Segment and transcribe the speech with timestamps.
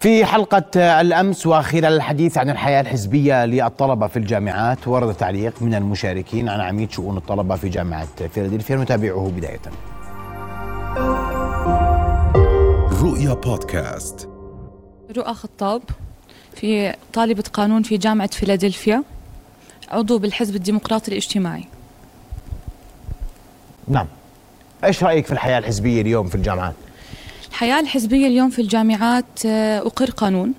[0.00, 6.48] في حلقة الأمس وخلال الحديث عن الحياة الحزبية للطلبة في الجامعات ورد تعليق من المشاركين
[6.48, 9.60] عن عميد شؤون الطلبة في جامعة فيلادلفيا نتابعه بداية.
[13.02, 14.28] رؤيا بودكاست.
[15.16, 15.82] رؤى خطاب
[16.54, 19.02] في طالبة قانون في جامعة فيلادلفيا
[19.90, 21.64] عضو بالحزب الديمقراطي الاجتماعي.
[23.88, 24.06] نعم.
[24.84, 26.74] إيش رأيك في الحياة الحزبية اليوم في الجامعات؟
[27.60, 30.54] الحياة الحزبية اليوم في الجامعات آه، أقر قانون.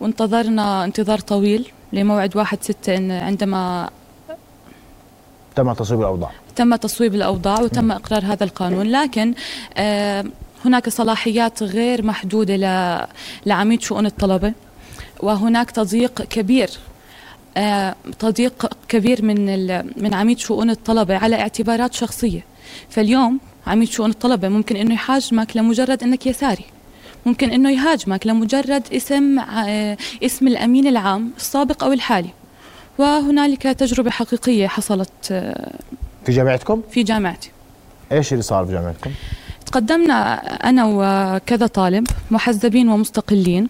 [0.00, 3.90] وانتظرنا انتظار طويل لموعد واحد ستة إن عندما
[5.56, 6.30] تم تصويب الأوضاع.
[6.56, 8.86] تم تصويب الأوضاع وتم إقرار هذا القانون.
[8.86, 9.34] لكن
[9.76, 10.24] آه،
[10.64, 12.56] هناك صلاحيات غير محدودة
[13.46, 14.52] لعميد شؤون الطلبة
[15.20, 16.70] وهناك تضييق كبير
[17.56, 19.46] آه، تضييق كبير من
[20.02, 22.44] من عميد شؤون الطلبة على اعتبارات شخصية.
[22.90, 26.64] فاليوم عميد شؤون الطلبة ممكن إنه يحاجمك لمجرد إنك يساري.
[27.26, 32.28] ممكن إنه يهاجمك لمجرد اسم ع- اسم الأمين العام السابق أو الحالي.
[32.98, 35.74] وهنالك تجربة حقيقية حصلت آه،
[36.26, 37.50] في جامعتكم؟ في جامعتي.
[38.12, 39.10] إيش اللي صار في جامعتكم؟
[39.66, 40.34] تقدمنا
[40.68, 43.68] أنا وكذا طالب محزبين ومستقلين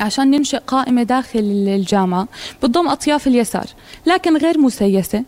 [0.00, 2.28] عشان ننشئ قائمة داخل الجامعة
[2.62, 3.66] بتضم أطياف اليسار
[4.06, 5.24] لكن غير مسيسة.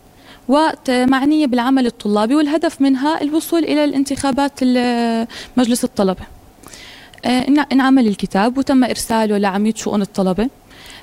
[0.47, 6.21] ومعنية بالعمل الطلابي والهدف منها الوصول إلى الانتخابات ال- مجلس الطلبة.
[7.25, 10.49] آه، إنعمل الكتاب وتم إرساله لعميد شؤون الطلبة.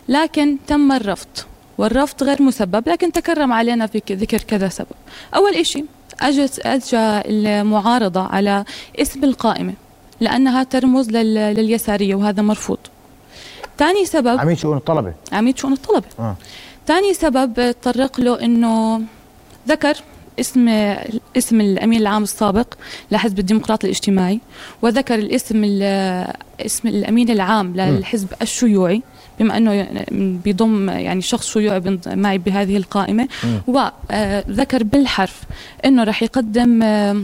[0.08, 1.28] لكن تم الرفض
[1.78, 4.86] والرفض غير مسبب لكن تكرم علينا في ذكر كذا سبب.
[5.34, 5.84] أول إشي
[6.20, 8.64] أجت أجى المعارضة على
[9.00, 9.72] اسم القائمة
[10.20, 12.78] لأنها ترمز لل- لليسارية وهذا مرفوض.
[13.78, 16.06] ثاني سبب عميد شؤون الطلبة؟ عميد شؤون الطلبة.
[16.18, 16.36] آه.
[16.86, 19.02] ثاني سبب تطرق له إنه
[19.68, 19.94] ذكر
[20.41, 20.68] اسم
[21.36, 22.74] اسم الأمين العام السابق
[23.10, 24.41] لحزب الديمقراطي الاجتماعي
[24.82, 26.32] وذكر الاسم ال-
[26.66, 29.02] اسم الأمين العام للحزب الشيوعي
[29.41, 29.86] بما أنه
[30.44, 33.28] بيضم يعني شخص شيوعي معي بهذه القائمة.
[33.66, 35.41] وذكر بالحرف
[35.84, 37.22] إنه راح يقدم آه،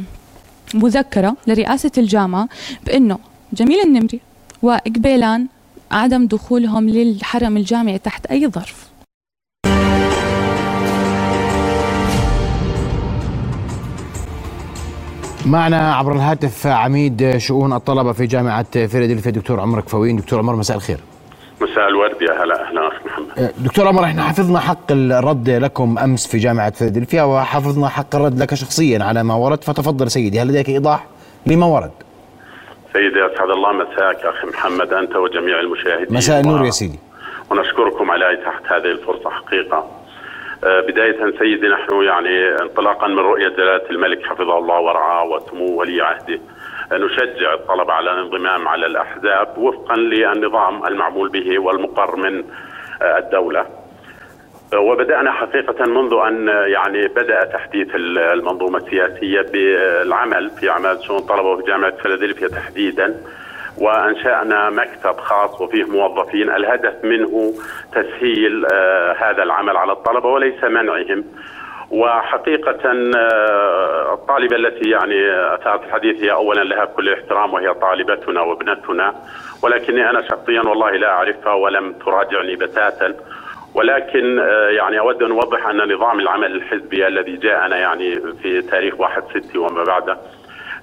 [0.75, 2.49] مذكرة لرئاسة الجامعة
[2.87, 3.19] بإنه
[3.53, 4.21] جميل النمري
[4.63, 5.47] وقبيلان
[5.91, 8.88] عدم دخولهم للحرم الجامعي تحت أي ظرف.
[15.49, 19.31] معنا عبر الهاتف عميد شؤون الطلبة في جامعة فيلادلفيا.
[19.31, 20.99] دكتور عمر كفوين دكتور عمر مساء الخير.
[21.61, 23.53] مساء الورد يا هلا أهلا أخ محمد.
[23.59, 28.55] دكتور عمر إحنا حفظنا حق الرد لكم أمس في جامعة فيلادلفيا وحفظنا حق الرد لك
[28.55, 29.65] شخصيا على ما ورد.
[29.65, 31.07] فتفضل سيدي هل لديك إيضاح
[31.47, 31.91] لما ورد؟
[32.93, 36.17] سيدي اسعد الله مساك أخي محمد أنت وجميع المشاهدين.
[36.17, 36.99] مساء النور يا سيدي.
[37.51, 39.87] ونشكركم على إتاحة هذه الفرصة حقيقة.
[40.63, 46.41] بداية سيدي نحن يعني انطلاقا من رؤية جلالة الملك حفظه الله ورعاه وسمو ولي عهده.
[46.93, 52.45] آه، نشجع الطلبة على الانضمام على الأحزاب وفقا للنظام المعمول به والمقر من
[53.03, 53.67] آه، الدولة.
[54.75, 61.63] وبدأنا حقيقة منذ أن يعني بدأ تحديث المنظومة السياسية بالعمل في أعمال شؤون الطلبة في
[61.63, 63.15] جامعة فيلادلفيا تحديدا.
[63.81, 66.51] وأنشأنا مكتب خاص وفيه موظفين.
[66.51, 67.53] الهدف منه
[67.93, 71.25] تسهيل آه، هذا العمل على الطلبة وليس منعهم.
[71.91, 72.79] وحقيقة
[73.17, 79.15] آه، الطالبة التي يعني أثارت الحديث هي أولا لها كل الاحترام وهي طالبتنا وابنتنا.
[79.63, 83.15] ولكني أنا شخصيا والله لا أعرفها ولم تراجعني بتاتا.
[83.75, 89.01] ولكن آه، يعني أود أن أوضح أن نظام العمل الحزبي الذي جاءنا يعني في تاريخ
[89.01, 90.19] واحد ستي وما بعده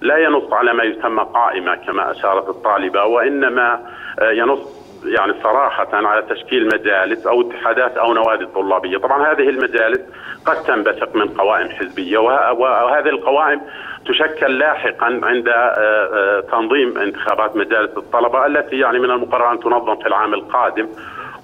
[0.01, 3.79] لا ينص على ما يسمى قائمة كما أشارت الطالبة وإنما
[4.19, 8.97] آه، ينص يعني صراحة على تشكيل مجالس أو اتحادات أو نوادي طلابية.
[8.97, 9.99] طبعا هذه المجالس
[10.45, 13.61] قد تنبثق من قوائم حزبية وه- وهذه القوائم
[14.07, 19.95] تشكل لاحقا عند آه، آه، تنظيم انتخابات مجالس الطلبة التي يعني من المقرر أن تنظم
[19.95, 20.87] في العام القادم.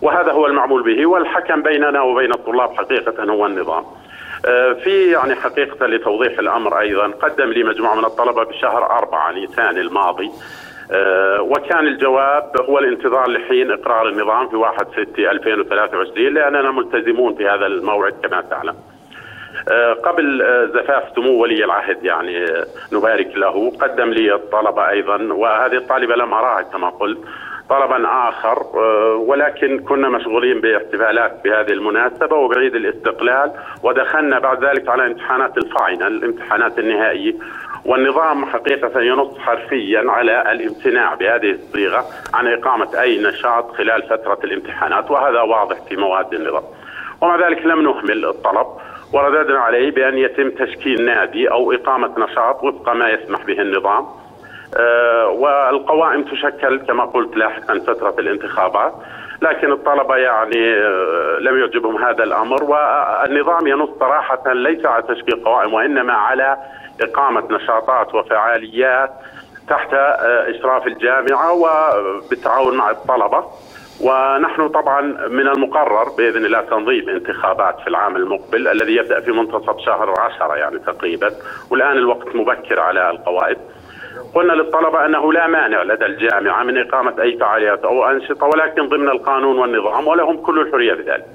[0.01, 3.83] وهذا هو المعمول به والحكم بيننا وبين الطلاب حقيقة هو النظام.
[4.84, 10.31] في يعني حقيقة لتوضيح الأمر أيضا قدم لي مجموعة من الطلبة بشهر أربعة نيسان الماضي.
[10.91, 17.48] آه، وكان الجواب هو الانتظار لحين إقرار النظام في 1 6 2023 لأننا ملتزمون في
[17.48, 18.75] هذا الموعد كما تعلم.
[19.69, 25.33] آه، قبل آه، زفاف سمو ولي العهد يعني آه، نبارك له قدم لي الطلبة أيضا
[25.33, 27.19] وهذه الطالبة لم أراها كما قلت.
[27.71, 33.51] طلبا آخر آه، ولكن كنا مشغولين باحتفالات بهذه المناسبة وبعيد الاستقلال
[33.83, 37.33] ودخلنا بعد ذلك على امتحانات الفاينل الامتحانات النهائية
[37.85, 45.12] والنظام حقيقة ينص حرفيا على الامتناع بهذه الصيغة عن إقامة أي نشاط خلال فترة الامتحانات
[45.12, 46.63] وهذا واضح في مواد النظام.
[47.21, 48.68] ومع ذلك لم نهمل الطلب
[49.13, 54.20] ورددنا عليه بأن يتم تشكيل نادي أو إقامة نشاط وفق ما يسمح به النظام.
[55.29, 58.94] والقوائم تشكل كما قلت لاحقا فترة الانتخابات
[59.41, 65.73] لكن الطلبة يعني آه، لم يعجبهم هذا الأمر والنظام ينص صراحة ليس على تشكيل قوائم
[65.73, 66.57] وإنما على
[67.01, 69.12] إقامة نشاطات وفعاليات
[69.68, 73.45] تحت آه، إشراف الجامعة وبالتعاون مع الطلبة.
[74.01, 79.79] ونحن طبعا من المقرر بإذن الله تنظيم انتخابات في العام المقبل الذي يبدأ في منتصف
[79.85, 81.31] شهر عشرة يعني تقريبا
[81.71, 83.57] والآن الوقت مبكر على القواعد
[84.34, 89.10] قلنا للطلبة أنه لا مانع لدى الجامعة من إقامة أي فعاليات أو أنشطة ولكن ضمن
[89.10, 91.25] القانون والنظام ولهم كل الحرية بذلك.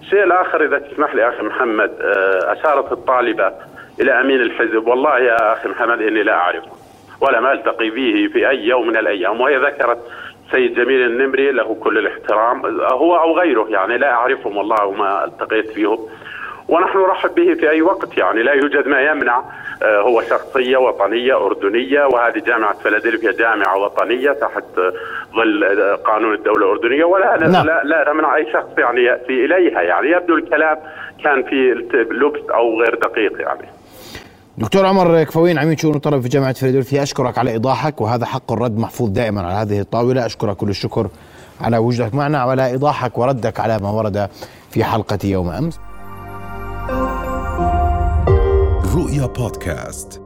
[0.00, 3.52] الشيء الآخر إذا تسمح لي أخي محمد آه، أشارت الطالبة
[4.00, 4.86] إلى أمين الحزب.
[4.86, 6.70] والله يا أخي محمد إني لا أعرفه
[7.20, 9.40] ولم ألتقي به في أي يوم من الأيام.
[9.40, 9.98] وهي ذكرت
[10.50, 15.70] سيد جميل النمري له كل الاحترام هو أو غيره يعني لا أعرفهم والله وما التقيت
[15.70, 15.98] فيهم.
[16.70, 18.42] ونحن نرحب به في أي وقت يعني.
[18.42, 19.42] لا يوجد ما يمنع
[19.82, 24.64] آه، هو شخصية وطنية أردنية وهذه جامعة فيلادلفيا جامعة وطنية تحت
[25.36, 25.64] ظل
[26.04, 27.04] قانون الدولة الأردنية.
[27.04, 27.66] ولا نعم.
[27.66, 30.10] لا, لا نمنع أي شخص يعني يأتي إليها يعني.
[30.10, 30.76] يبدو الكلام
[31.24, 31.56] كان في
[32.10, 33.68] لبس أو غير دقيق يعني.
[34.58, 38.78] دكتور عمر كفوين عميد شؤون الطلبه في جامعة فيلادلفيا أشكرك على إيضاحك وهذا حق الرد
[38.78, 40.26] محفوظ دائما على هذه الطاولة.
[40.26, 41.06] أشكرك كل الشكر
[41.60, 44.28] على وجودك معنا وعلى إيضاحك وردك على ما ورد
[44.70, 45.89] في حلقة يوم أمس.
[49.10, 50.22] رؤيا بودكاست